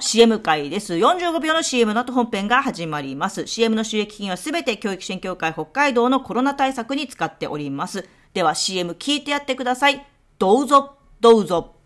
[0.00, 0.94] CM 会です。
[0.94, 3.46] 45秒の CM の後本編が始まります。
[3.46, 8.08] CM の収益金はすべて教育支援協会北海道のコロナ対策に使っております。
[8.32, 10.06] では CM 聞いてやってください。
[10.38, 11.76] どうぞ、どうぞ。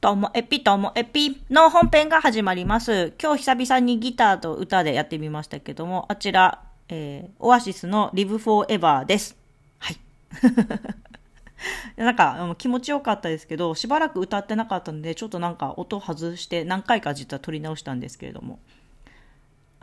[0.00, 3.12] ともエピともエピの本編が始まります。
[3.20, 9.36] 今日久々にギターと歌でやってみましたけども、あちら、えー、オアシスの Live Forever です。
[9.78, 9.96] はい。
[11.96, 18.60] なんか気持ちよかったですけど、しばらく歌ってなかったので、ちょっとなんか音外して何回か実は撮り直したんですけれども、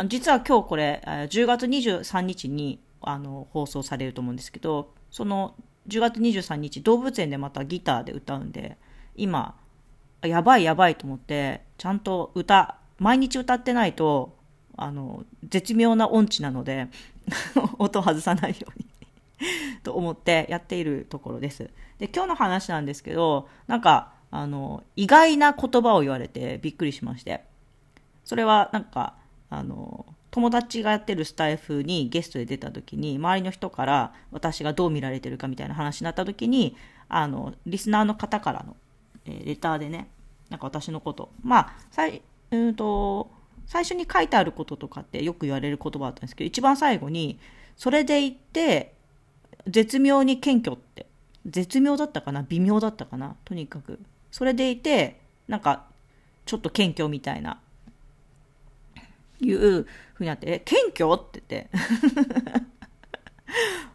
[0.08, 5.56] 実は今日これ、10月23日にあの放送されると思うんですけど、その
[5.88, 8.78] 10月23日、動物園でまたギターで歌うんで、
[9.16, 9.56] 今、
[10.24, 14.36] やばいやばいと思って、ちゃんと歌、毎日歌ってないと、
[14.78, 16.88] あの、絶妙な音痴なので、
[17.78, 18.85] 音外さないように。
[19.84, 21.70] と思ってやっているところです。
[22.00, 27.44] で、今日の話なんですけど、なんか、あの、意外な言葉を言われてびっくりしまして。
[28.24, 29.16] それはなんか、
[29.50, 36.76] あの、友達がやってるスタイフにゲストで出た時に、周りの人から私がどう見られてるかみたいな話になった時に、
[37.08, 38.76] あの、リスナーの方からの、
[39.26, 40.10] えーレターでね、
[40.50, 43.32] なんか私のこと、まあ、さい、うんと、
[43.66, 47.40] 最初に書いてあることとかってよく言われる言葉だったんですけど、一番最後に、
[47.78, 48.95] それで言って、
[49.68, 51.08] 絶妙に謙虚って、
[51.46, 52.44] 絶妙だったかな？
[52.44, 53.36] 微妙だったかな？
[53.46, 54.00] とにかく。
[54.32, 55.86] それでいて、なんか、
[56.46, 57.60] ちょっと謙虚みたいな、
[59.40, 61.14] いうふうになって、え、謙虚？
[61.14, 61.70] って言って。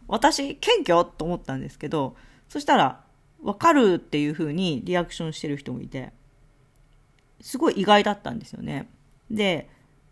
[0.07, 1.05] 私、謙虚？
[1.05, 2.15] と思ったんですけど、
[2.49, 3.03] そしたら、
[3.41, 6.13] わかるっていうふうにリアクションしてる人もいて、
[7.39, 8.87] すごい意外だったんですよね。
[9.31, 9.69] で、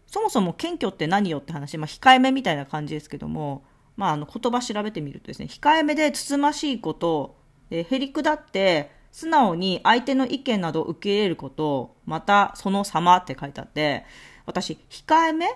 [0.08, 3.64] そもそも謙虚って何よって話、まあ、控えめみたいな感じですけども、
[4.00, 7.36] まあ、あの言葉調べてみるとですね、控えめでつつましいこと、
[7.70, 14.06] へりくだって素直に相手の意見などを受け入れること、またその様って書いてあって、
[14.46, 15.48] 私、控えめ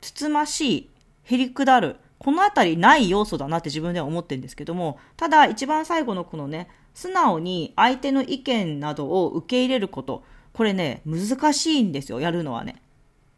[0.00, 0.90] つつましい、
[1.22, 12.82] へりくだる、このあたりない要素だなって自分では思ってるんですけども、ただ一番最後のこのね、素直に相手の意見などを受け入れること、これね、難しいんですよ、やるのはね。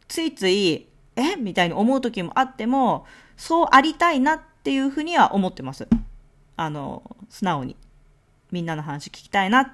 [0.08, 0.86] ついつい、
[1.16, 1.36] え？
[1.36, 3.04] みたいに思う時もあっても、
[3.36, 5.86] そうありたいなっっていうふうには思ってます。
[6.56, 7.76] あの、素直に。
[8.50, 9.69] みんなの話聞きたいなっ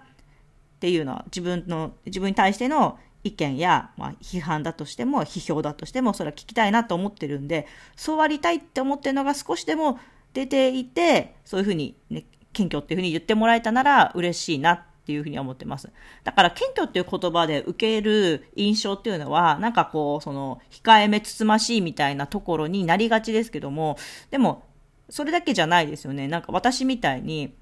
[0.80, 10.00] ていうのは、自分の、自分に対しての意見や、まあ、批判だとしても、批評だとしても、それは聞きたいなと思ってるんで、そうありたいって思ってるのが少しでも
[10.32, 15.88] 出ていて、そういうふうにね、謙虚っていうふうに言ってもらえたなら嬉しいなっていうふうに思ってます。
[16.24, 23.96] だから謙虚っていう言葉で受ける印象っていうのは、なんかこう、その、控えめつつましいみたいなところになりがちですけども、
[24.32, 24.64] でも、
[25.10, 26.28] それだけじゃないですよね。
[26.28, 27.52] なんか私みたいに、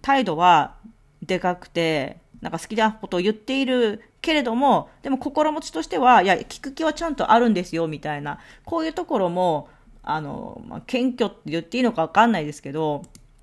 [0.00, 0.76] 態度は
[1.22, 9.68] でかくて、なんか好きなことを言っているけれども、でも心持ちとしては、いや、聞く気はちゃんとあるんですよ、みたいな、こういうところも、
[10.02, 13.02] あの、まあ、謙虚って言っていいのかわかんないですけど、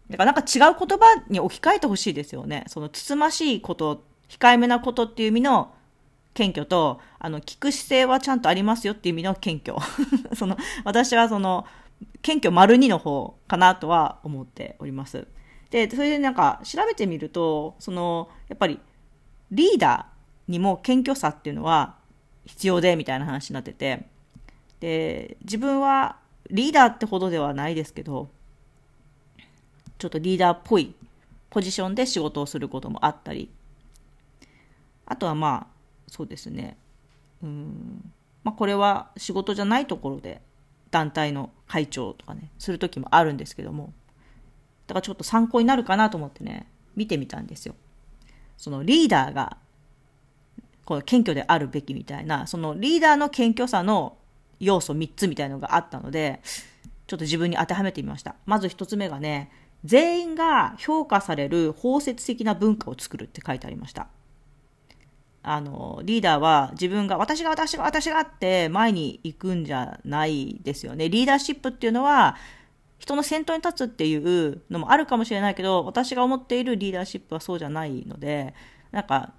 [0.10, 2.66] だからなんか違う言葉に置き換えてほしいですよね。
[2.68, 5.74] そのつつましいこと、控えめなことっていう意味の
[6.34, 9.78] 謙虚と、あの、聞く姿勢はちゃんとありますよっていう意味の謙虚。
[10.36, 11.66] その、私はその、
[12.22, 15.28] 謙虚丸二の方かなとは思っております。
[15.70, 18.80] で、それでなんか調べてみると、その、やっぱり
[19.52, 21.96] リーダーにも謙虚さっていうのは
[22.46, 24.06] 必要でみたいな話になってて、
[24.80, 26.18] で、自分は
[26.50, 28.30] リーダーってほどではないですけど、
[29.98, 30.96] ちょっとリーダーっぽい
[31.50, 33.50] ポジションで仕事をすることもあったり、
[35.06, 36.78] あとはまあ、そうですね、
[37.44, 38.12] うん、
[38.44, 40.42] まあこれは仕事じゃないところで
[40.92, 43.94] 団体の会長とかね、する時もあるんですけども、
[44.88, 47.76] だからちょっと参考になるかなと思ってね、見てみたんですよ。
[48.58, 49.58] そのリーダーが、
[50.86, 54.18] この謙虚であるべきみたいな、そのリーダーの謙虚さの
[54.60, 56.42] 要素3つみたいのがあったので、
[57.08, 58.36] ちょっと自分に当てはめてみました。
[58.46, 59.52] まず1つ目がね、
[59.86, 64.08] 全員が評価される包摂的な文化を作るって書いてありました。
[65.42, 71.10] あの、リーダーは自分が、私が私が私がって前に行くんじゃないですよね。
[71.10, 72.36] リーダーシップっていうのは、
[73.00, 78.54] 人の先頭に立つっていうのもあるかもしれないけど、私が思っているリーダーシップはそうじゃないので、
[78.92, 79.34] なんか、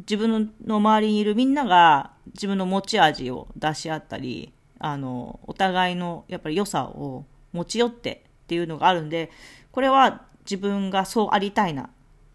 [0.00, 9.30] 自分の周りにいるみんなが自分の持ち味を出し合ったり、あの、お互いのやっぱり良さを持ち寄ってっていうのがあるんで、
[9.72, 11.88] これは自分がそうありたいなっ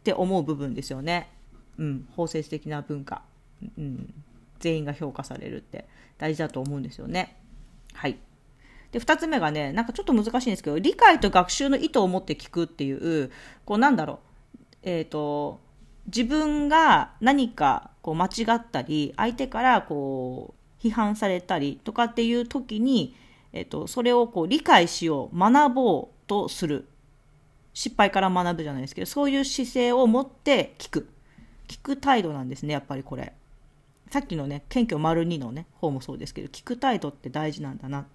[0.03, 1.29] て思う部分ですよね。
[1.77, 3.23] うん、包摂的な文化。
[3.77, 4.13] うん、
[4.59, 5.87] 全員が評価されるって
[6.17, 7.37] 大事だと思うんですよね。
[7.93, 8.17] はい。
[8.91, 13.31] で、二つ目がね、なんかちょっと難しいんですけど、理解と学習の意図を持って聞くっていう、
[13.65, 15.61] こうなんだろう、えっ、と、
[16.07, 23.15] 自分が何かこう間違ったり相手からこう批判されたりとかっていう時に、
[23.53, 26.87] えっと、それをこう理解しよう学ぼうとする
[27.73, 31.09] 失敗から学ぶじゃないですけどそういう姿勢を持って聞く
[31.71, 33.33] 聞く態度なんですねやっぱりこれ
[34.09, 38.05] さっきのね謙虚丸2のね方もそうですけど聞く態度って大事なんだなっ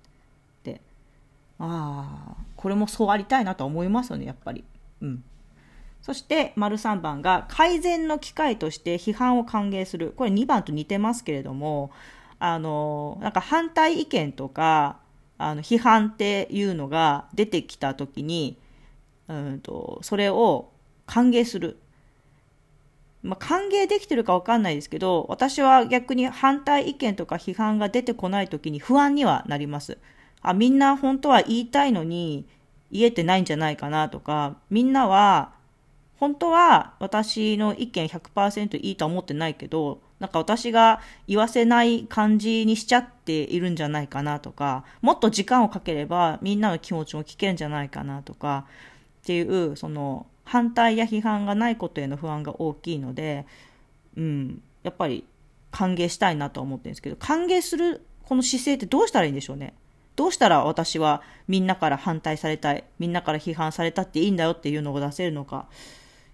[0.62, 0.81] て
[1.58, 4.64] ああこれもそうありたいなとは思いますよねやっぱり
[5.00, 5.25] うん
[6.06, 10.12] そして、丸3番が改善の機会として批判を歓迎する。
[10.17, 11.91] これ2番と似てますけれども、
[12.38, 15.00] あの、なんか反対意見とか、
[15.37, 18.56] あの、批判っていうのが出てきたときに、
[19.26, 20.70] うんと、それを
[21.06, 21.76] 歓迎する。
[23.26, 29.99] まあ、歓迎できてるかわかんないですけど、私は逆に反対意見とか批判が出てこないときに不安にはなります。
[30.43, 32.46] あ、みんな本当は言いたいのに
[32.90, 35.52] 言えてないんじゃないかなとか、みんなは
[36.19, 48.67] 本当は私の意見100%いいとは思ってないけど、なんか私が言わせない感じにしちゃっているんじゃないかなとか、もっと時間をかければみんなの気持ちも聞けるんじゃないかなとか、
[49.22, 53.46] っていう、その反対や批判がないことへの不安が大きいので、
[54.16, 55.26] うん、やっぱり
[55.72, 59.75] 歓迎したいなと思ってるんですけど、歓迎するこの姿勢ってどうしたらいいんでしょうね。
[60.14, 65.66] どうしたら私はみんなから反対されたい、みんなから批判されたっていいんだよっていうのを出せるのか。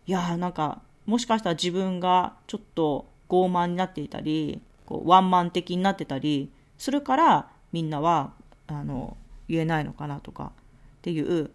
[0.07, 8.33] いやーなんかもしかしたら自分がちょっと傲慢になっていたりこうワンマン的になってたりするからみんなは
[8.67, 9.17] あの
[9.49, 10.53] 言えないのかなとか
[10.99, 11.51] っていう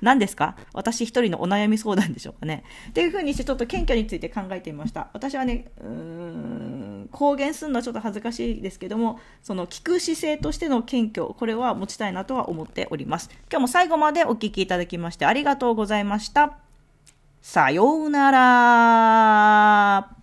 [0.00, 0.56] 何ですか？
[0.72, 2.64] 私一人のお悩み相談でしょうかね。
[2.90, 5.08] っていうふうにしてちょっと謙虚について考えてみました。
[5.12, 13.30] 私はね、うーん、公言するのはちょっと恥ずかしいですけども、その聞く姿勢としての謙虚、これは持ちたいなとは思っております。
[13.50, 16.58] 今日も最後までお聴きいただきましてありがとうございました。
[17.40, 20.13] さようなら。